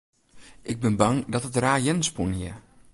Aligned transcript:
Ik 0.71 0.77
bin 0.83 0.95
bang 0.99 1.17
dat 1.31 1.47
it 1.49 1.59
raar 1.63 1.79
jern 1.85 2.01
spûn 2.09 2.31
hie. 2.39 2.53